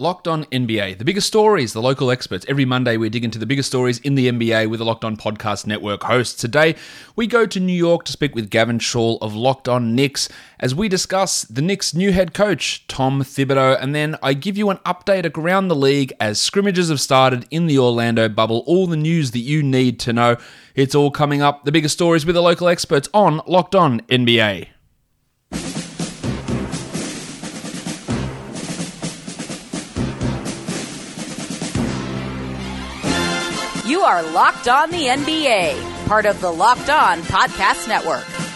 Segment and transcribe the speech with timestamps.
[0.00, 2.46] Locked On NBA, the biggest stories, the local experts.
[2.48, 5.14] Every Monday, we dig into the biggest stories in the NBA with the Locked On
[5.14, 6.40] Podcast Network hosts.
[6.40, 6.74] Today,
[7.16, 10.74] we go to New York to speak with Gavin Schall of Locked On Knicks as
[10.74, 14.78] we discuss the Knicks' new head coach, Tom Thibodeau, and then I give you an
[14.86, 18.64] update around the league as scrimmages have started in the Orlando bubble.
[18.66, 20.38] All the news that you need to know.
[20.74, 24.68] It's all coming up, the biggest stories with the local experts on Locked On NBA.
[34.10, 38.49] Are Locked On the NBA, part of the Locked On Podcast Network.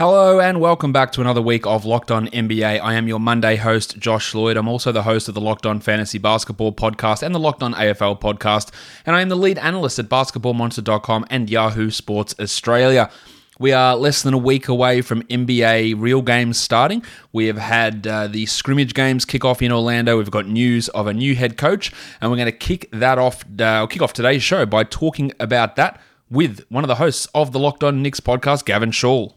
[0.00, 2.80] Hello and welcome back to another week of Locked On NBA.
[2.80, 4.56] I am your Monday host, Josh Lloyd.
[4.56, 7.74] I'm also the host of the Locked On Fantasy Basketball podcast and the Locked On
[7.74, 8.72] AFL podcast,
[9.04, 13.10] and I am the lead analyst at basketballmonster.com and Yahoo Sports Australia.
[13.58, 17.04] We are less than a week away from NBA real games starting.
[17.34, 20.16] We have had uh, the scrimmage games kick off in Orlando.
[20.16, 21.92] We've got news of a new head coach,
[22.22, 23.44] and we're going to kick that off.
[23.60, 27.52] Uh, kick off today's show by talking about that with one of the hosts of
[27.52, 29.36] the Locked On Knicks podcast, Gavin Schall.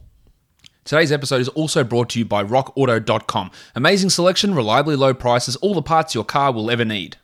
[0.84, 3.50] Today's episode is also brought to you by RockAuto.com.
[3.74, 7.16] Amazing selection, reliably low prices, all the parts your car will ever need.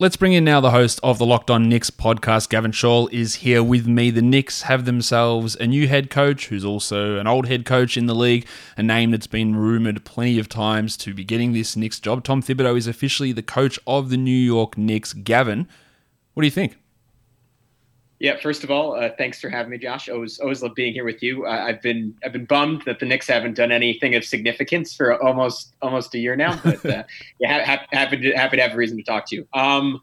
[0.00, 2.48] Let's bring in now the host of the Locked On Knicks podcast.
[2.48, 4.10] Gavin Schall is here with me.
[4.10, 8.06] The Knicks have themselves a new head coach who's also an old head coach in
[8.06, 12.00] the league, a name that's been rumored plenty of times to be getting this Knicks
[12.00, 12.24] job.
[12.24, 15.12] Tom Thibodeau is officially the coach of the New York Knicks.
[15.12, 15.68] Gavin,
[16.34, 16.78] what do you think?
[18.22, 20.08] Yeah, first of all, uh, thanks for having me, Josh.
[20.08, 21.44] Always, always love being here with you.
[21.44, 25.20] Uh, I've been, I've been bummed that the Knicks haven't done anything of significance for
[25.20, 26.56] almost, almost a year now.
[26.62, 27.02] But uh,
[27.40, 29.48] yeah, ha- happy to, happy to have a reason to talk to you.
[29.54, 30.00] Um,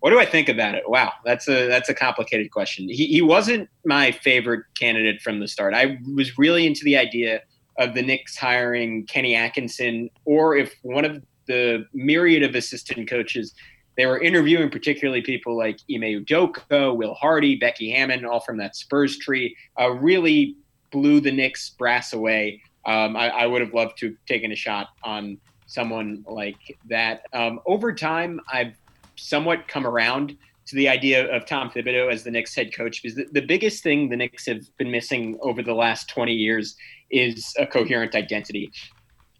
[0.00, 0.86] what do I think about it?
[0.86, 2.90] Wow, that's a, that's a complicated question.
[2.90, 5.72] He, he wasn't my favorite candidate from the start.
[5.72, 7.40] I was really into the idea
[7.78, 13.54] of the Knicks hiring Kenny Atkinson, or if one of the myriad of assistant coaches
[13.96, 18.74] they were interviewing particularly people like Ime Udoka, Will Hardy, Becky Hammon, all from that
[18.74, 19.56] Spurs tree.
[19.78, 20.56] Uh, really
[20.90, 22.62] blew the Knicks brass away.
[22.84, 27.22] Um, I, I, would have loved to have taken a shot on someone like that.
[27.32, 28.74] Um, over time, I've
[29.16, 30.36] somewhat come around
[30.66, 33.82] to the idea of Tom Thibodeau as the Knicks head coach because the, the biggest
[33.82, 36.76] thing the Knicks have been missing over the last 20 years
[37.10, 38.72] is a coherent identity.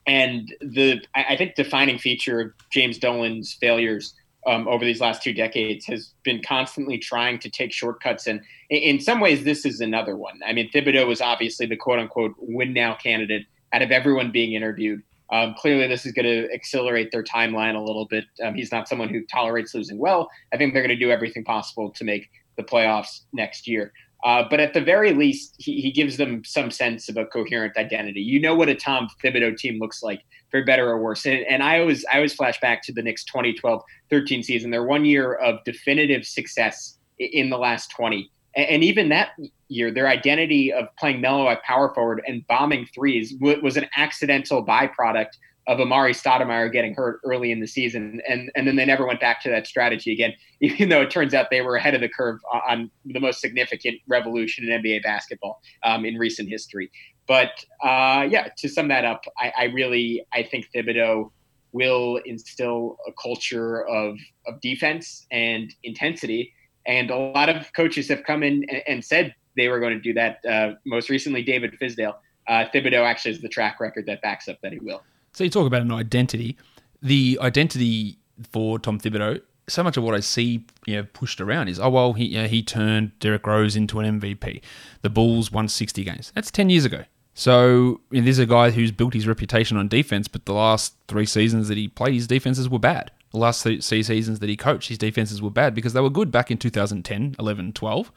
[0.07, 4.15] And the I think defining feature of James Dolan's failures
[4.47, 8.27] um, over these last two decades has been constantly trying to take shortcuts.
[8.27, 10.41] And in some ways, this is another one.
[10.45, 14.55] I mean, Thibodeau was obviously the quote unquote win now candidate out of everyone being
[14.55, 15.03] interviewed.
[15.31, 18.25] Um, clearly, this is going to accelerate their timeline a little bit.
[18.43, 20.29] Um, he's not someone who tolerates losing well.
[20.53, 23.93] I think they're going to do everything possible to make the playoffs next year.
[24.25, 27.77] Uh, but at the very least, he, he gives them some sense of a coherent
[27.77, 28.21] identity.
[28.21, 31.27] You know what a Tom Thibodeau team looks like, for better or worse.
[31.27, 34.71] And, and I always I always flash back to the Knicks 2012-13 season.
[34.71, 38.31] Their one year of definitive success in the last 20.
[38.55, 39.31] And, and even that
[39.69, 44.65] year, their identity of playing Melo at power forward and bombing threes was an accidental
[44.65, 45.33] byproduct
[45.69, 49.21] of Amar'e Stoudemire getting hurt early in the season, and and then they never went
[49.21, 50.35] back to that strategy again.
[50.61, 54.01] Even though it turns out they were ahead of the curve on the most significant
[54.09, 56.91] revolution in NBA basketball um, in recent history.
[57.29, 61.31] But uh, yeah, to sum that up, I, I, really I think Thibodeau
[61.71, 66.53] will instill a culture of of defense and intensity,
[66.87, 70.01] and a lot of coaches have come in and, and said they were going to
[70.01, 70.45] do that.
[70.49, 72.15] Uh, most recently, David Fizdale.
[72.49, 75.03] Uh, Thibodeau actually has the track record that backs up that he will.
[75.33, 76.57] So you talk about an identity.
[77.01, 78.19] The identity
[78.51, 81.89] for Tom Thibodeau, so much of what I see you know, pushed around is, oh,
[81.89, 84.61] well, he, know, he turned Derrick Rose into an MVP.
[85.03, 86.33] The Bulls won 60 games.
[86.35, 87.05] That's 10 years ago.
[87.35, 90.95] So you know, there's a guy who's built his reputation on defense, but the last
[91.09, 93.11] three seasons that he played, his defenses were bad.
[93.31, 96.31] The last three seasons that he coached, his defenses were bad because they were good
[96.31, 98.13] back in 2010, 11, 12.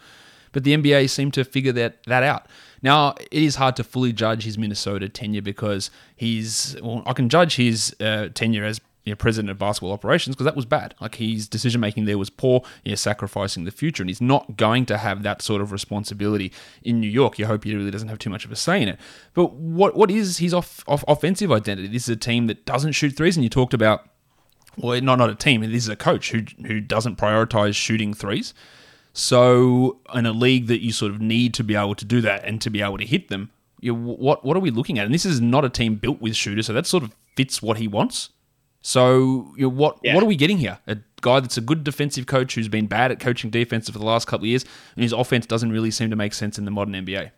[0.51, 2.47] But the NBA seemed to figure that, that out.
[2.85, 7.29] Now, it is hard to fully judge his Minnesota tenure because he's, well, I can
[7.29, 10.93] judge his uh, tenure as you know, president of basketball operations because that was bad.
[11.01, 12.61] Like his decision making there was poor.
[12.83, 16.51] You're sacrificing the future, and he's not going to have that sort of responsibility
[16.83, 17.39] in New York.
[17.39, 18.99] You hope he really doesn't have too much of a say in it.
[19.33, 21.87] But what what is his off, off offensive identity?
[21.87, 24.07] This is a team that doesn't shoot threes, and you talked about.
[24.77, 25.61] Well, not not a team.
[25.61, 28.53] This is a coach who who doesn't prioritize shooting threes.
[29.17, 32.43] So, in a league that you sort of need to be able to do that
[32.43, 35.05] and to be able to hit them, you, what what are we looking at?
[35.05, 37.77] And this is not a team built with shooters, so that sort of fits what
[37.77, 38.31] he wants.
[38.81, 40.15] So you know, what yeah.
[40.15, 40.79] what are we getting here?
[40.85, 44.05] A guy that's a good defensive coach who's been bad at coaching defense for the
[44.05, 44.65] last couple of years,
[44.95, 47.31] and his offense doesn't really seem to make sense in the modern NBA.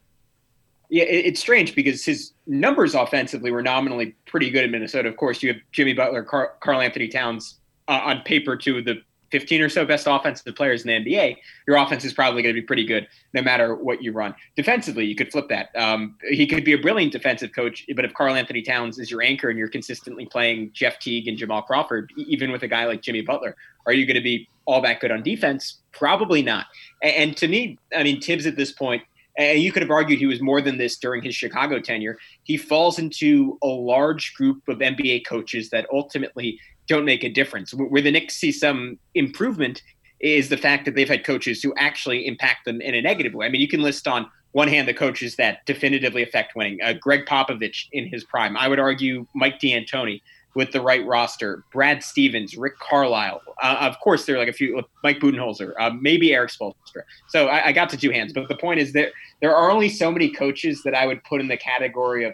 [0.89, 5.09] Yeah, it's strange because his numbers offensively were nominally pretty good in Minnesota.
[5.09, 9.01] Of course, you have Jimmy Butler, Karl-Anthony Towns uh, on paper, two of the
[9.31, 11.38] 15 or so best offensive players in the NBA,
[11.68, 14.33] your offense is probably going to be pretty good no matter what you run.
[14.56, 15.69] Defensively, you could flip that.
[15.75, 19.50] Um, he could be a brilliant defensive coach, but if Karl-Anthony Towns is your anchor
[19.50, 23.21] and you're consistently playing Jeff Teague and Jamal Crawford, even with a guy like Jimmy
[23.21, 25.80] Butler, are you going to be all that good on defense?
[25.91, 26.65] Probably not.
[27.01, 29.03] And, and to me, I mean, Thibs at this point,
[29.38, 32.18] and you could have argued he was more than this during his Chicago tenure.
[32.44, 37.73] He falls into a large group of NBA coaches that ultimately don't make a difference.
[37.73, 39.81] Where the Knicks see some improvement
[40.19, 43.45] is the fact that they've had coaches who actually impact them in a negative way.
[43.45, 46.79] I mean, you can list on one hand the coaches that definitively affect winning.
[46.81, 48.57] Uh, Gregg Popovich in his prime.
[48.57, 50.21] I would argue Mike D'Antoni
[50.55, 51.63] with the right roster.
[51.71, 53.41] Brad Stevens, Rick Carlisle.
[53.61, 54.81] Uh, of course, there are like a few.
[55.03, 57.03] Mike Budenholzer, uh, maybe Erik Spoelstra.
[57.27, 58.33] So I, I got to two hands.
[58.33, 59.11] But the point is that
[59.41, 62.33] there are only so many coaches that I would put in the category of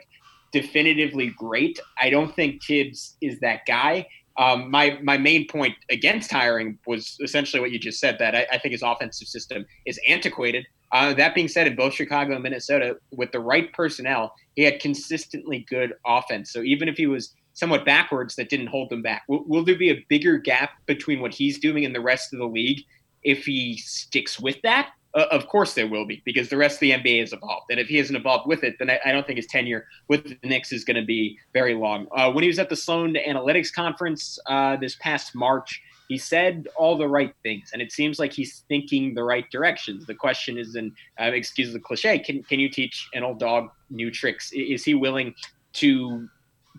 [0.54, 1.80] definitively great.
[2.02, 4.08] I don't think Thibs is that guy.
[4.38, 8.48] Um, my my main point against hiring was essentially what you just said that I,
[8.52, 10.66] I think his offensive system is antiquated.
[10.92, 14.80] Uh, that being said, in both Chicago and Minnesota, with the right personnel, he had
[14.80, 16.52] consistently good offense.
[16.54, 19.24] So even if he was somewhat backwards, that didn't hold them back.
[19.28, 22.40] Will, will there be a bigger gap between what he's doing and the rest of
[22.40, 22.82] the league
[23.24, 24.92] if he sticks with that?
[25.16, 27.68] Uh, of course there will be because the rest of the NBA has evolved.
[27.70, 30.24] And if he hasn't evolved with it, then I, I don't think his tenure with
[30.24, 32.08] the Knicks is going to be very long.
[32.16, 36.68] Uh, when he was at the Sloan Analytics Conference uh, this past March, he said
[36.76, 40.06] all the right things, and it seems like he's thinking the right directions.
[40.06, 43.70] The question is, and uh, excuse the cliche, can can you teach an old dog
[43.90, 44.52] new tricks?
[44.52, 45.34] Is he willing
[45.74, 46.28] to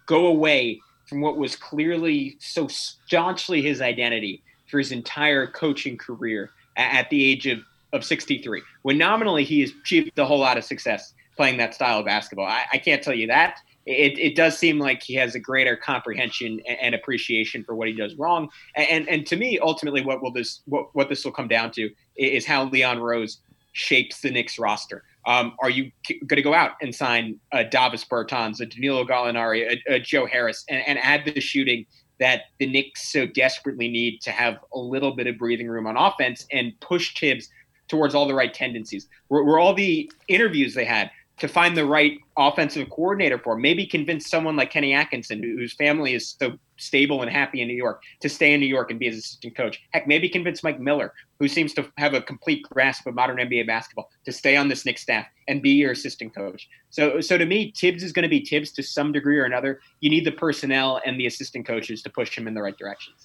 [0.06, 6.50] go away from what was clearly so staunchly his identity for his entire coaching career
[6.76, 7.60] at the age of
[7.94, 12.00] of 63, when nominally he has achieved a whole lot of success playing that style
[12.00, 12.46] of basketball.
[12.46, 13.58] I, I can't tell you that.
[13.86, 17.94] It, it, does seem like he has a greater comprehension and, appreciation for what he
[17.94, 18.48] does wrong.
[18.74, 21.90] And, and, to me, ultimately, what will this what, what this will come down to
[22.16, 23.40] is how Leon Rose
[23.72, 25.04] shapes the Knicks roster.
[25.26, 29.78] Um, are you going to go out and sign a Davis Bertans, a Danilo Gallinari,
[29.88, 31.84] a, a Joe Harris, and, and add the shooting
[32.20, 35.96] that the Knicks so desperately need to have a little bit of breathing room on
[35.96, 37.48] offense and push Thibs
[37.88, 39.08] towards all the right tendencies.
[39.28, 43.56] Were, were all the interviews they had to find the right offensive coordinator for.
[43.56, 47.74] Maybe convince someone like Kenny Atkinson, whose family is so stable and happy in New
[47.74, 49.80] York, to stay in New York and be his assistant coach.
[49.90, 53.66] Heck, maybe convince Mike Miller, who seems to have a complete grasp of modern NBA
[53.66, 56.68] basketball, to stay on this Knicks staff and be your assistant coach.
[56.90, 59.80] So, so to me, Thibs is going to be Thibs to some degree or another.
[60.00, 63.16] You need the personnel and the assistant coaches to push him in the right directions.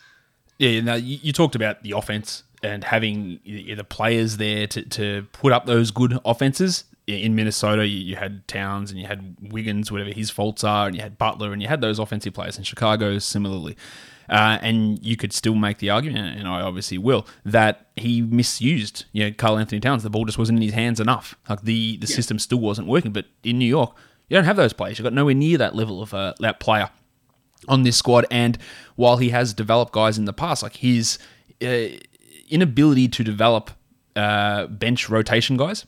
[0.57, 5.27] Yeah, now you, you talked about the offense and having the players there to, to
[5.31, 6.83] put up those good offenses.
[7.07, 11.01] In Minnesota, you, had Towns and you had Wiggins, whatever his faults are, and you
[11.01, 12.57] had Butler and you had those offensive players.
[12.57, 13.75] In Chicago, similarly.
[14.29, 19.05] Uh, and you could still make the argument, and I obviously will, that he misused
[19.11, 20.03] you know, Karl-Anthony Towns.
[20.03, 21.35] The ball just wasn't in his hands enough.
[21.49, 22.15] Like the, the yeah.
[22.15, 23.11] system still wasn't working.
[23.11, 23.95] But in New York,
[24.27, 24.99] you don't have those players.
[24.99, 26.91] You've got nowhere near that level of uh, that player
[27.67, 28.27] on this squad.
[28.29, 28.59] And
[28.95, 31.17] while he has developed guys in the past, like his
[31.63, 31.97] uh,
[32.49, 33.71] inability to develop
[34.15, 35.85] uh, bench rotation guys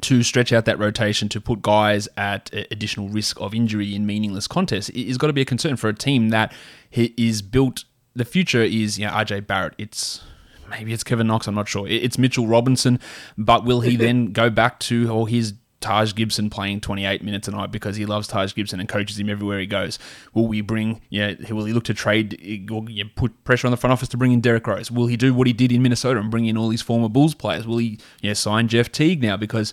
[0.00, 4.46] to stretch out that rotation to put guys at additional risk of injury in meaningless
[4.46, 6.52] contests is got to be a concern for a team that
[6.92, 7.84] is built.
[8.14, 9.74] The future is you know, RJ Barrett.
[9.78, 10.22] It's
[10.70, 11.46] maybe it's Kevin Knox.
[11.46, 11.86] I'm not sure.
[11.88, 13.00] It's Mitchell Robinson,
[13.36, 17.52] but will he then go back to or his Taj Gibson playing 28 minutes a
[17.52, 19.98] night because he loves Taj Gibson and coaches him everywhere he goes?
[20.34, 23.92] Will we bring, yeah, will he look to trade or put pressure on the front
[23.92, 24.90] office to bring in Derrick Rose?
[24.90, 27.34] Will he do what he did in Minnesota and bring in all these former Bulls
[27.34, 27.66] players?
[27.66, 29.72] Will he, yeah, sign Jeff Teague now because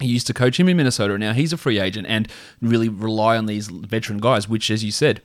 [0.00, 2.28] he used to coach him in Minnesota and now he's a free agent and
[2.60, 5.22] really rely on these veteran guys, which, as you said,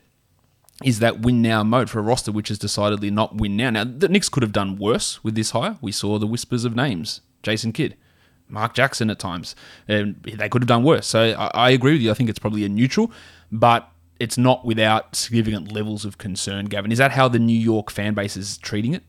[0.84, 3.72] is that win now mode for a roster which is decidedly not win now.
[3.72, 5.80] Now, the Knicks could have done worse with this hire.
[5.82, 7.96] We saw the whispers of names Jason Kidd.
[8.50, 9.56] Mark Jackson at times.
[9.88, 11.08] And they could have done worse.
[11.08, 12.12] So I, I agree with you.
[12.12, 13.12] I think it's probably a neutral,
[13.52, 13.90] but
[14.20, 16.92] it's not without significant levels of concern, Gavin.
[16.92, 19.04] Is that how the New York fan base is treating it?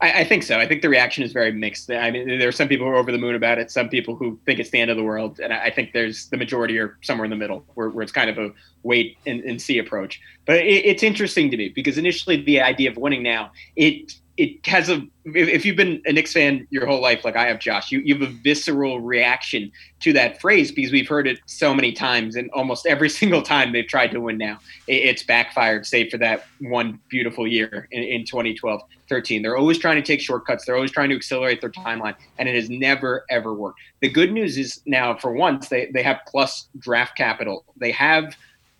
[0.00, 0.58] I, I, think so.
[0.58, 1.90] I think the reaction is very mixed.
[1.90, 4.16] I mean, there are some people who are over the moon about it, some people
[4.16, 6.98] who think it's the end of the world, and I, think there's the majority are
[7.02, 8.50] somewhere in the middle, where, where it's kind of a
[8.82, 10.20] wait and, and see approach.
[10.46, 14.66] But it, it's interesting to me because initially the idea of winning now, it it
[14.66, 17.90] has a if you've been a Knicks fan your whole life, like I have, Josh,
[17.90, 21.92] you, you have a visceral reaction to that phrase because we've heard it so many
[21.92, 26.18] times, and almost every single time they've tried to win now, it's backfired, save for
[26.18, 29.42] that one beautiful year in, in 2012 13.
[29.42, 32.54] They're always trying to take shortcuts, they're always trying to accelerate their timeline, and it
[32.54, 33.80] has never, ever worked.
[34.00, 37.64] The good news is now, for once, they, they have plus draft capital.
[37.76, 38.36] They have.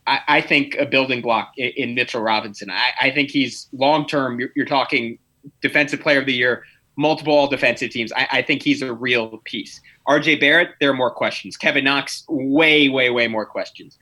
[0.06, 2.68] I, think a building block in, Mitchell Robinson.
[2.70, 4.38] I, think he's long term.
[4.54, 5.18] You're talking
[5.60, 6.64] defensive player of the year,
[6.96, 8.12] multiple all defensive teams.
[8.12, 9.80] I, I, think he's a real piece.
[10.08, 11.56] RJ Barrett, there are more questions.
[11.56, 13.98] Kevin Knox, way, way, way more questions.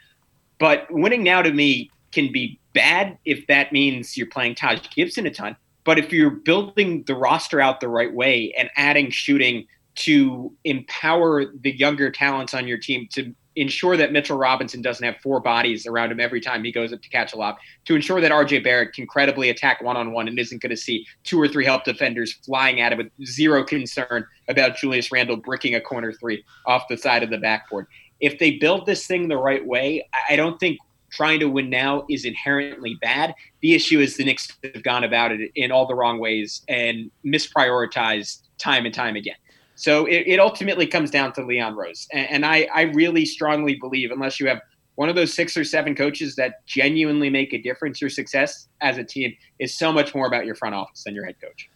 [0.58, 5.26] But winning now to me can be bad if that means you're playing Taj Gibson
[5.26, 5.56] a ton.
[5.84, 11.46] But if you're building the roster out the right way and adding shooting to empower
[11.46, 15.86] the younger talents on your team to ensure that Mitchell Robinson doesn't have four bodies
[15.86, 18.64] around him every time he goes up to catch a lob, to ensure that RJ
[18.64, 21.64] Barrett can credibly attack one on one and isn't going to see two or three
[21.64, 26.44] help defenders flying at him with zero concern about Julius Randle bricking a corner three
[26.66, 27.86] off the side of the backboard.
[28.20, 30.78] If they build this thing the right way, I don't think
[31.10, 33.34] trying to win now is inherently bad.
[33.60, 37.10] The issue is the Knicks have gone about it in all the wrong ways and
[37.24, 39.36] misprioritized time and time again.
[39.82, 42.06] So it, it ultimately comes down to Leon Rose.
[42.12, 44.60] And, and I, I really strongly believe, unless you have
[44.94, 48.96] one of those six or seven coaches that genuinely make a difference, your success as
[48.96, 51.68] a team is so much more about your front office than your head coach.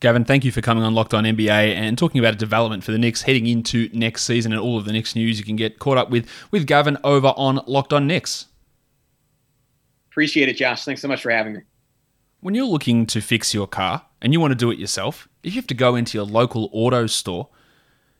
[0.00, 2.92] Gavin, thank you for coming on Locked On NBA and talking about a development for
[2.92, 5.78] the Knicks heading into next season and all of the Knicks news you can get
[5.78, 8.44] caught up with with Gavin over on Locked On Knicks.
[10.10, 10.84] Appreciate it, Josh.
[10.84, 11.60] Thanks so much for having me.
[12.44, 15.54] When you're looking to fix your car and you want to do it yourself, if
[15.54, 17.48] you have to go into your local auto store,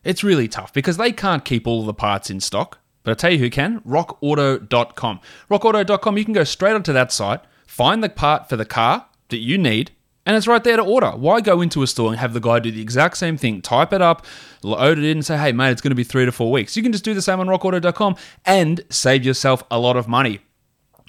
[0.02, 2.78] it's really tough because they can't keep all the parts in stock.
[3.02, 5.20] But I tell you who can rockauto.com.
[5.50, 9.40] Rockauto.com, you can go straight onto that site, find the part for the car that
[9.40, 9.90] you need,
[10.24, 11.10] and it's right there to order.
[11.10, 13.60] Why go into a store and have the guy do the exact same thing?
[13.60, 14.24] Type it up,
[14.62, 16.78] load it in, and say, hey, mate, it's going to be three to four weeks.
[16.78, 18.16] You can just do the same on rockauto.com
[18.46, 20.40] and save yourself a lot of money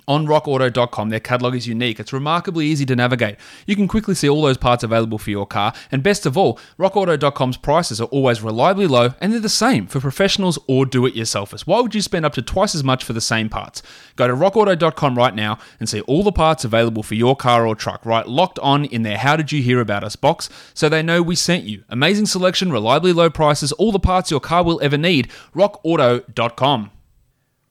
[0.07, 1.09] on rockauto.com.
[1.09, 1.99] Their catalog is unique.
[1.99, 3.37] It's remarkably easy to navigate.
[3.65, 6.59] You can quickly see all those parts available for your car, and best of all,
[6.77, 11.15] rockauto.com's prices are always reliably low and they're the same for professionals or do it
[11.15, 11.61] yourselfers.
[11.61, 13.81] Why would you spend up to twice as much for the same parts?
[14.15, 17.75] Go to rockauto.com right now and see all the parts available for your car or
[17.75, 21.01] truck, right locked on in their How Did You Hear About Us box so they
[21.01, 21.83] know we sent you.
[21.89, 25.29] Amazing selection, reliably low prices, all the parts your car will ever need.
[25.55, 26.91] rockauto.com.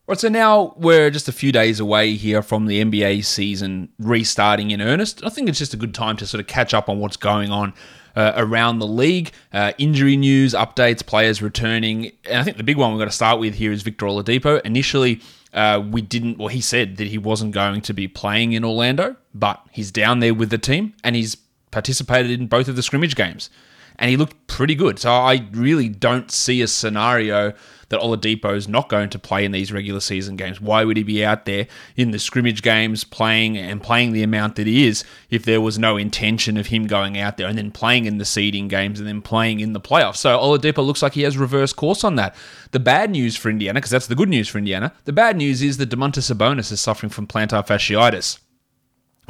[0.07, 4.71] Right, so now we're just a few days away here from the NBA season restarting
[4.71, 5.25] in earnest.
[5.25, 7.51] I think it's just a good time to sort of catch up on what's going
[7.51, 7.73] on
[8.15, 12.13] uh, around the league, uh, injury news, updates, players returning.
[12.27, 14.61] And I think the big one we've got to start with here is Victor Oladipo.
[14.61, 15.23] Initially,
[15.55, 19.17] uh, we didn't, well, he said that he wasn't going to be playing in Orlando,
[19.33, 21.35] but he's down there with the team and he's
[21.71, 23.49] participated in both of the scrimmage games.
[23.97, 24.99] And he looked pretty good.
[24.99, 27.53] So I really don't see a scenario
[27.89, 30.61] that Oladipo is not going to play in these regular season games.
[30.61, 34.57] Why would he be out there in the scrimmage games playing and playing the amount
[34.57, 37.71] that he is if there was no intention of him going out there and then
[37.71, 40.17] playing in the seeding games and then playing in the playoffs?
[40.17, 42.35] So Oladipo looks like he has reverse course on that.
[42.73, 45.63] The bad news for Indiana, because that's the good news for Indiana, the bad news
[45.63, 48.39] is that Domantas Sabonis is suffering from plantar fasciitis.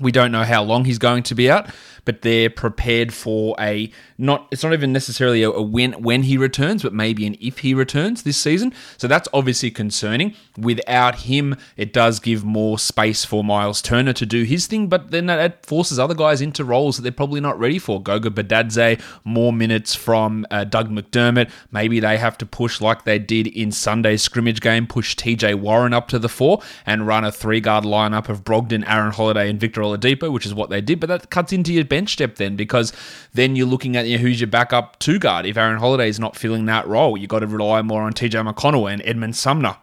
[0.01, 1.71] We don't know how long he's going to be out,
[2.05, 4.49] but they're prepared for a not.
[4.51, 7.75] It's not even necessarily a, a when when he returns, but maybe an if he
[7.75, 8.73] returns this season.
[8.97, 10.35] So that's obviously concerning.
[10.59, 15.13] Without him, it does give more space for Miles Turner to do his thing, but
[15.13, 18.03] then that forces other guys into roles that they're probably not ready for.
[18.03, 21.51] Goga Bitadze, more minutes from uh, Doug McDermott.
[21.71, 25.93] Maybe they have to push like they did in Sunday's scrimmage game, push TJ Warren
[25.93, 29.61] up to the four and run a three guard lineup of Brogdon, Aaron Holiday, and
[29.61, 31.01] Victor Oladipo, which is what they did.
[31.01, 32.93] But that cuts into your bench depth then, because
[33.33, 35.47] then you're looking at you know, who's your backup two guard.
[35.47, 38.53] If Aaron Holiday is not filling that role, you've got to rely more on TJ
[38.53, 39.77] McConnell and Edmund Sumner.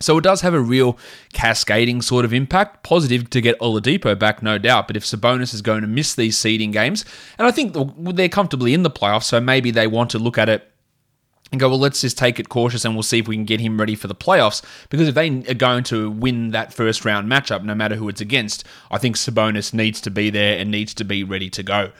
[0.00, 0.98] So it does have a real
[1.34, 2.82] cascading sort of impact.
[2.82, 4.86] Positive to get Oladipo back, no doubt.
[4.86, 7.04] But if Sabonis is going to miss these seeding games,
[7.38, 7.76] and I think
[8.14, 10.69] they're comfortably in the playoffs, so maybe they want to look at it
[11.52, 13.60] and go, well, let's just take it cautious and we'll see if we can get
[13.60, 14.62] him ready for the playoffs.
[14.88, 18.20] Because if they are going to win that first round matchup, no matter who it's
[18.20, 21.92] against, I think Sabonis needs to be there and needs to be ready to go.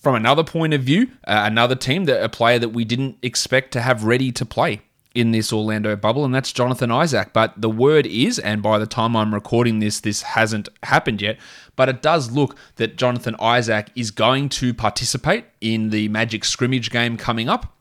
[0.00, 3.72] From another point of view, uh, another team, that a player that we didn't expect
[3.72, 4.80] to have ready to play
[5.14, 7.32] in this Orlando bubble, and that's Jonathan Isaac.
[7.32, 11.38] But the word is, and by the time I'm recording this, this hasn't happened yet,
[11.76, 16.90] but it does look that Jonathan Isaac is going to participate in the Magic scrimmage
[16.90, 17.76] game coming up.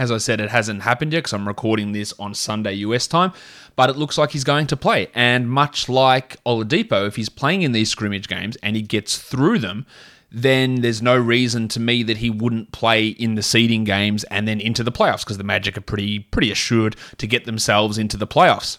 [0.00, 3.34] As I said, it hasn't happened yet because I'm recording this on Sunday US time,
[3.76, 5.08] but it looks like he's going to play.
[5.14, 9.58] And much like Oladipo, if he's playing in these scrimmage games and he gets through
[9.58, 9.84] them,
[10.32, 14.48] then there's no reason to me that he wouldn't play in the seeding games and
[14.48, 18.16] then into the playoffs because the Magic are pretty pretty assured to get themselves into
[18.16, 18.78] the playoffs.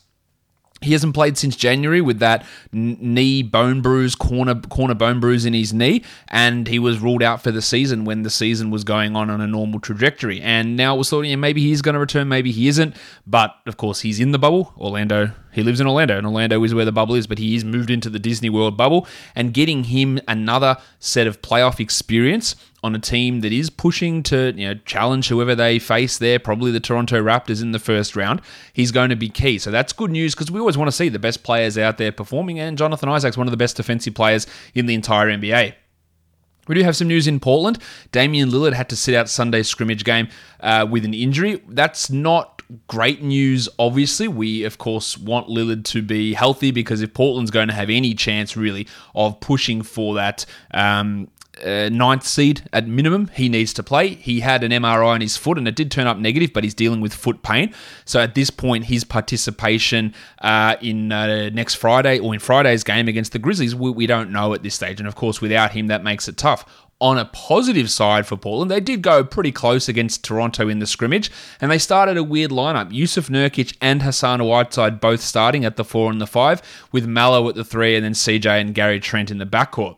[0.81, 5.53] He hasn't played since January with that knee bone bruise, corner corner bone bruise in
[5.53, 9.15] his knee, and he was ruled out for the season when the season was going
[9.15, 10.41] on on a normal trajectory.
[10.41, 12.95] And now we're thought, yeah, maybe he's going to return, maybe he isn't.
[13.27, 14.73] But of course, he's in the bubble.
[14.75, 17.27] Orlando, he lives in Orlando, and Orlando is where the bubble is.
[17.27, 21.41] But he is moved into the Disney World bubble, and getting him another set of
[21.41, 26.17] playoff experience on a team that is pushing to you know challenge whoever they face
[26.17, 28.41] there, probably the Toronto Raptors in the first round,
[28.73, 29.59] he's going to be key.
[29.59, 32.11] So that's good news because we always want to see the best players out there
[32.11, 35.75] performing, and Jonathan Isaac's one of the best defensive players in the entire NBA.
[36.67, 37.79] We do have some news in Portland.
[38.11, 40.29] Damian Lillard had to sit out Sunday's scrimmage game
[40.59, 41.61] uh, with an injury.
[41.67, 44.27] That's not great news, obviously.
[44.27, 48.13] We, of course, want Lillard to be healthy because if Portland's going to have any
[48.13, 51.27] chance, really, of pushing for that um,
[51.63, 53.27] uh, ninth seed at minimum.
[53.33, 54.09] He needs to play.
[54.09, 56.73] He had an MRI on his foot and it did turn up negative, but he's
[56.73, 57.73] dealing with foot pain.
[58.05, 63.07] So at this point, his participation uh, in uh, next Friday or in Friday's game
[63.07, 64.99] against the Grizzlies, we, we don't know at this stage.
[64.99, 66.65] And of course, without him, that makes it tough
[67.01, 70.85] on a positive side for Portland, they did go pretty close against Toronto in the
[70.85, 72.93] scrimmage, and they started a weird lineup.
[72.93, 77.49] Yusuf Nurkic and Hassan Whiteside both starting at the four and the five, with Melo
[77.49, 79.97] at the three, and then CJ and Gary Trent in the backcourt.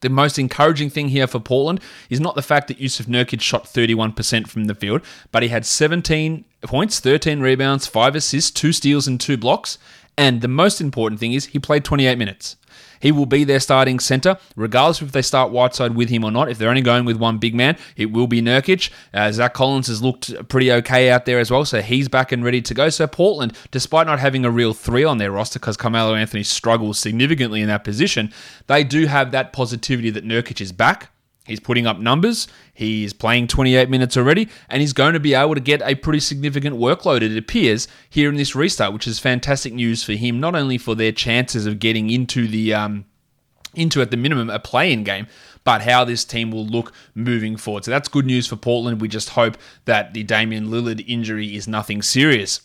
[0.00, 3.64] The most encouraging thing here for Portland is not the fact that Yusuf Nurkic shot
[3.64, 9.06] 31% from the field, but he had 17 points, 13 rebounds, 5 assists, 2 steals,
[9.06, 9.78] and 2 blocks.
[10.16, 12.56] And the most important thing is he played 28 minutes.
[13.00, 16.50] He will be their starting centre, regardless if they start Whiteside with him or not.
[16.50, 18.90] If they're only going with one big man, it will be Nurkic.
[19.12, 22.44] Uh, Zach Collins has looked pretty okay out there as well, so he's back and
[22.44, 22.88] ready to go.
[22.88, 26.98] So Portland, despite not having a real three on their roster because Carmelo Anthony struggles
[26.98, 28.32] significantly in that position,
[28.66, 31.10] they do have that positivity that Nurkic is back.
[31.46, 32.48] He's putting up numbers.
[32.74, 36.20] He's playing 28 minutes already, and he's going to be able to get a pretty
[36.20, 40.54] significant workload, it appears, here in this restart, which is fantastic news for him, not
[40.54, 43.04] only for their chances of getting into the um,
[43.74, 45.26] into at the minimum a play-in game,
[45.62, 47.84] but how this team will look moving forward.
[47.84, 49.00] So that's good news for Portland.
[49.00, 52.60] We just hope that the Damian Lillard injury is nothing serious.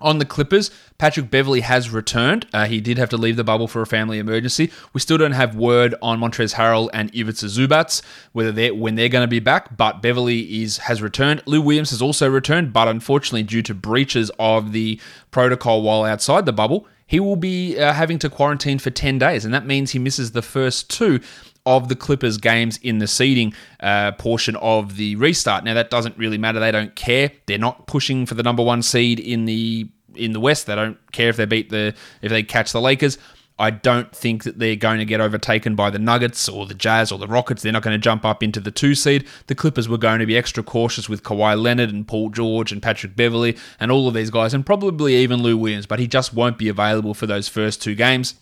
[0.00, 2.46] On the Clippers, Patrick Beverley has returned.
[2.52, 4.70] Uh, he did have to leave the bubble for a family emergency.
[4.92, 9.08] We still don't have word on Montrezl Harrell and Ivica Zubac whether they're when they're
[9.08, 9.76] going to be back.
[9.76, 11.42] But Beverley is has returned.
[11.46, 16.46] Lou Williams has also returned, but unfortunately, due to breaches of the protocol while outside
[16.46, 19.90] the bubble, he will be uh, having to quarantine for ten days, and that means
[19.90, 21.20] he misses the first two
[21.66, 25.64] of the Clippers games in the seeding uh, portion of the restart.
[25.64, 26.60] Now that doesn't really matter.
[26.60, 27.30] They don't care.
[27.46, 30.66] They're not pushing for the number one seed in the in the West.
[30.66, 33.18] They don't care if they beat the if they catch the Lakers.
[33.58, 37.12] I don't think that they're going to get overtaken by the Nuggets or the Jazz
[37.12, 37.60] or the Rockets.
[37.60, 39.28] They're not going to jump up into the two seed.
[39.48, 42.82] The Clippers were going to be extra cautious with Kawhi Leonard and Paul George and
[42.82, 46.32] Patrick Beverley and all of these guys, and probably even Lou Williams, but he just
[46.32, 48.34] won't be available for those first two games.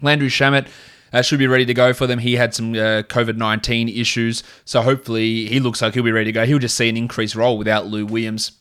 [0.00, 0.66] Landry Shamet
[1.12, 2.18] uh, should be ready to go for them.
[2.18, 6.26] He had some uh, COVID 19 issues, so hopefully he looks like he'll be ready
[6.26, 6.46] to go.
[6.46, 8.52] He'll just see an increased role without Lou Williams.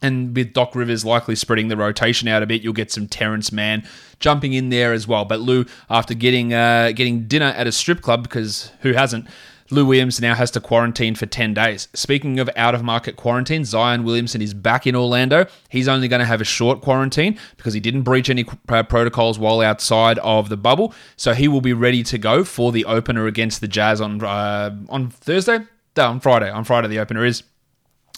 [0.00, 3.50] And with Doc Rivers likely spreading the rotation out a bit, you'll get some Terrence
[3.50, 3.84] Mann
[4.20, 5.24] jumping in there as well.
[5.24, 9.26] But Lou, after getting uh, getting dinner at a strip club, because who hasn't,
[9.70, 11.88] Lou Williams now has to quarantine for 10 days.
[11.94, 15.46] Speaking of out of market quarantine, Zion Williamson is back in Orlando.
[15.68, 19.60] He's only going to have a short quarantine because he didn't breach any protocols while
[19.60, 20.94] outside of the bubble.
[21.16, 24.74] So he will be ready to go for the opener against the Jazz on uh,
[24.88, 25.60] on Thursday?
[25.96, 26.50] No, on Friday.
[26.50, 27.42] On Friday, the opener is.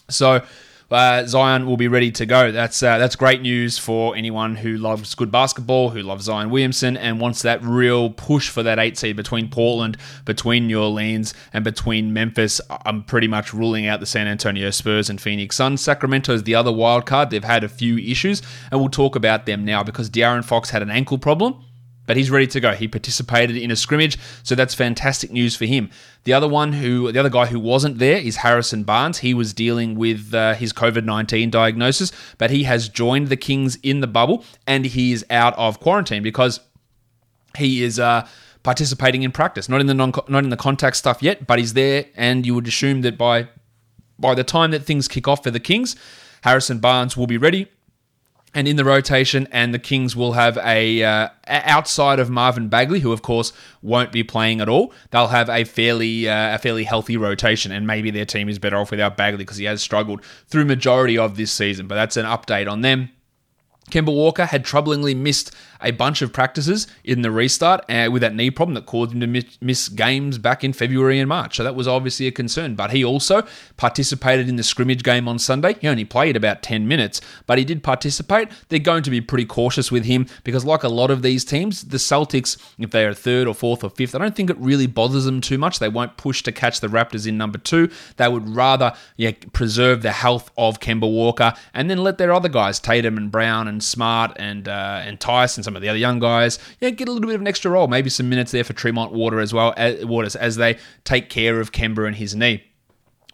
[0.09, 0.43] So
[0.91, 2.51] uh, Zion will be ready to go.
[2.51, 6.97] That's uh, that's great news for anyone who loves good basketball, who loves Zion Williamson,
[6.97, 11.63] and wants that real push for that eight seed between Portland, between New Orleans, and
[11.63, 12.59] between Memphis.
[12.85, 15.81] I'm pretty much ruling out the San Antonio Spurs and Phoenix Suns.
[15.81, 17.29] Sacramento is the other wild card.
[17.29, 20.81] They've had a few issues, and we'll talk about them now because De'Aaron Fox had
[20.81, 21.63] an ankle problem
[22.11, 22.73] but he's ready to go.
[22.73, 25.89] He participated in a scrimmage, so that's fantastic news for him.
[26.25, 29.19] The other one who, the other guy who wasn't there is Harrison Barnes.
[29.19, 33.77] He was dealing with uh, his COVID 19 diagnosis, but he has joined the Kings
[33.81, 36.59] in the bubble and he is out of quarantine because
[37.57, 37.97] he is.
[37.97, 38.27] Uh,
[38.63, 41.73] participating in practice, not in the non, not in the contact stuff yet, but he's
[41.73, 43.47] there, and you would assume that by
[44.19, 45.95] by the time that things kick off for the Kings,
[46.43, 47.69] Harrison Barnes will be ready
[48.53, 52.99] and in the rotation, and the Kings will have a uh, outside of Marvin Bagley,
[52.99, 54.93] who of course won't be playing at all.
[55.11, 58.77] They'll have a fairly uh, a fairly healthy rotation, and maybe their team is better
[58.77, 61.87] off without Bagley because he has struggled through majority of this season.
[61.87, 63.11] But that's an update on them.
[63.89, 68.35] Kemba Walker had troublingly missed a bunch of practices in the restart uh, with that
[68.35, 71.57] knee problem that caused him to miss, games back in February and March.
[71.57, 72.75] So that was obviously a concern.
[72.75, 73.43] But he also
[73.77, 75.75] participated in the scrimmage game on Sunday.
[75.81, 78.49] He only played about 10 minutes, but he did participate.
[78.69, 81.85] They're going to be pretty cautious with him because, like a lot of these teams,
[81.85, 84.87] the Celtics, if they are third or fourth or fifth, I don't think it really
[84.87, 85.79] bothers them too much.
[85.79, 87.89] They won't push to catch the Raptors in number two.
[88.17, 92.49] They would rather yeah, preserve the health of Kemba Walker and then let their other
[92.49, 95.97] guys, Tatum and Brown and Smart and uh, and Theis and some of the other
[95.97, 98.63] young guys, yeah, get a little bit of an extra role, maybe some minutes there
[98.63, 102.35] for Tremont Water as well, as, Waters as they take care of Kemba and his
[102.35, 102.63] knee.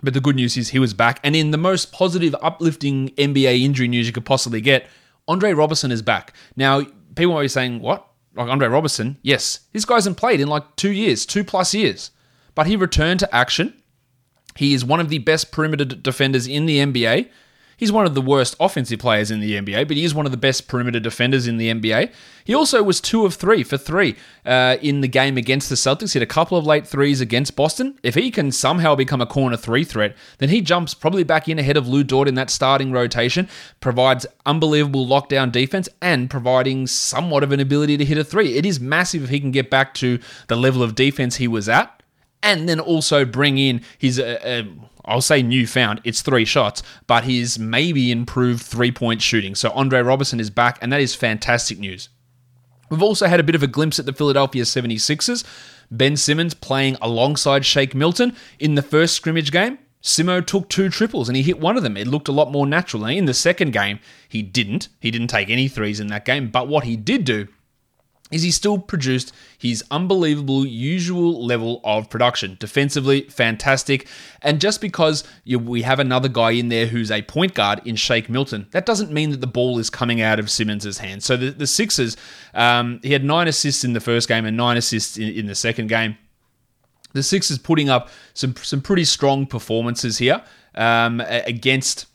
[0.02, 3.62] But the good news is he was back, and in the most positive, uplifting NBA
[3.64, 4.88] injury news you could possibly get,
[5.28, 6.34] Andre Roberson is back.
[6.56, 6.84] Now,
[7.16, 8.08] people might be saying, "What?
[8.36, 12.12] Like Andre Roberson?" Yes, this guy hasn't played in like two years, two plus years,
[12.56, 13.74] but he returned to action.
[14.56, 17.30] He is one of the best perimeter defenders in the NBA.
[17.78, 20.32] He's one of the worst offensive players in the NBA, but he is one of
[20.32, 22.12] the best perimeter defenders in the NBA.
[22.44, 24.16] He also was two of three for three
[24.48, 26.14] uh, in the game against the Celtics.
[26.14, 28.00] He had a couple of late threes against Boston.
[28.02, 31.60] If he can somehow become a corner three threat, then he jumps probably back in
[31.60, 33.48] ahead of Lu Dort in that starting rotation,
[33.80, 38.56] provides unbelievable lockdown defense, and providing somewhat of an ability to hit a three.
[38.56, 41.70] It is massive if he can get back to the level of defense he was
[41.70, 41.98] at
[42.44, 47.24] and then also bring in his, uh, uh, I'll say newfound, it's three shots, but
[47.24, 49.56] his maybe improved three point shooting.
[49.56, 52.10] So Andre Roberson is back, and that is fantastic news.
[52.90, 55.44] We've also had a bit of a glimpse at the Philadelphia 76ers.
[55.92, 59.80] Ben Simmons playing alongside Shake Milton in the first scrimmage game.
[60.02, 61.98] Simo took two triples and he hit one of them.
[61.98, 63.06] It looked a lot more natural.
[63.06, 64.88] in the second game, he didn't.
[65.00, 66.50] He didn't take any threes in that game.
[66.50, 67.48] But what he did do
[68.32, 72.58] is he still produced his unbelievable usual level of production.
[72.60, 74.08] Defensively, fantastic.
[74.42, 77.96] And just because you, we have another guy in there who's a point guard in
[77.96, 81.26] Shake Milton, that doesn't mean that the ball is coming out of Simmons' hands.
[81.26, 82.18] So the, the Sixers,
[82.54, 85.56] um, he had nine assists in the first game and nine assists in, in the
[85.56, 86.18] second game.
[87.14, 90.44] The Sixers putting up some, some pretty strong performances here
[90.76, 92.08] um, against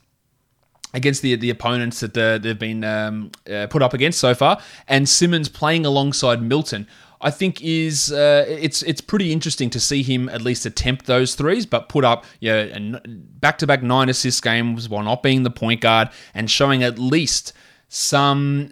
[0.93, 4.61] against the the opponents that uh, they've been um, uh, put up against so far,
[4.87, 6.87] and Simmons playing alongside Milton.
[7.23, 11.35] I think is uh, it's it's pretty interesting to see him at least attempt those
[11.35, 15.49] threes, but put up yeah back to back nine assist games while not being the
[15.49, 17.53] point guard and showing at least
[17.87, 18.71] some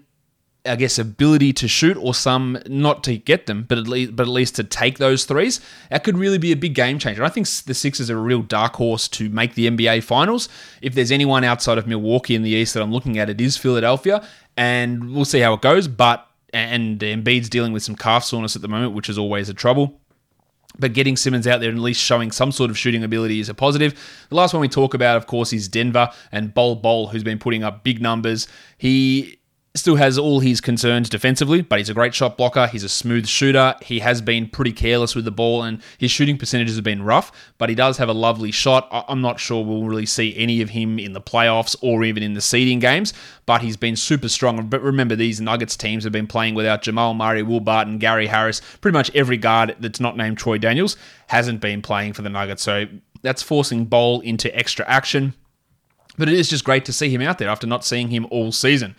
[0.63, 4.23] I guess, ability to shoot or some not to get them, but at least but
[4.23, 5.59] at least to take those threes.
[5.89, 7.23] That could really be a big game changer.
[7.23, 10.49] I think the Sixers are a real dark horse to make the NBA Finals.
[10.81, 13.57] If there's anyone outside of Milwaukee in the East that I'm looking at, it is
[13.57, 14.23] Philadelphia,
[14.55, 15.87] and we'll see how it goes.
[15.87, 19.53] But and Embiid's dealing with some calf soreness at the moment, which is always a
[19.53, 19.99] trouble.
[20.79, 23.49] But getting Simmons out there and at least showing some sort of shooting ability is
[23.49, 23.93] a positive.
[24.29, 27.39] The last one we talk about, of course, is Denver and Bol Bol, who's been
[27.39, 28.47] putting up big numbers.
[28.77, 29.40] He
[29.73, 32.67] Still has all his concerns defensively, but he's a great shot blocker.
[32.67, 33.73] He's a smooth shooter.
[33.81, 37.31] He has been pretty careless with the ball, and his shooting percentages have been rough,
[37.57, 38.89] but he does have a lovely shot.
[38.91, 42.33] I'm not sure we'll really see any of him in the playoffs or even in
[42.33, 43.13] the seeding games,
[43.45, 44.67] but he's been super strong.
[44.67, 48.61] But remember, these Nuggets teams have been playing without Jamal Murray, Will Barton, Gary Harris.
[48.81, 52.61] Pretty much every guard that's not named Troy Daniels hasn't been playing for the Nuggets,
[52.61, 52.87] so
[53.21, 55.33] that's forcing Bol into extra action.
[56.17, 58.51] But it is just great to see him out there after not seeing him all
[58.51, 58.97] season.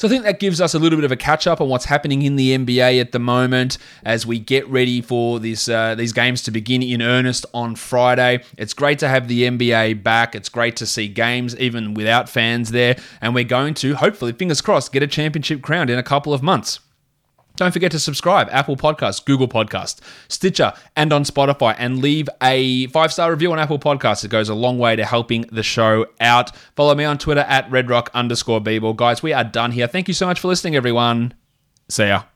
[0.00, 1.84] So I think that gives us a little bit of a catch up on what's
[1.84, 6.14] happening in the NBA at the moment as we get ready for this uh, these
[6.14, 8.42] games to begin in earnest on Friday.
[8.56, 10.34] It's great to have the NBA back.
[10.34, 14.62] It's great to see games even without fans there, and we're going to hopefully, fingers
[14.62, 16.80] crossed, get a championship crowned in a couple of months.
[17.60, 22.86] Don't forget to subscribe, Apple Podcasts, Google Podcasts, Stitcher, and on Spotify, and leave a
[22.86, 24.24] five star review on Apple Podcasts.
[24.24, 26.56] It goes a long way to helping the show out.
[26.74, 28.62] Follow me on Twitter at redrock underscore.
[28.94, 29.86] Guys, we are done here.
[29.86, 31.34] Thank you so much for listening, everyone.
[31.90, 32.29] See ya.